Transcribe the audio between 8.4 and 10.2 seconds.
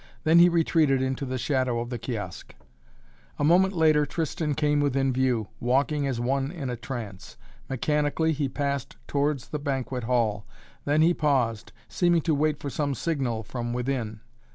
passed towards the banquet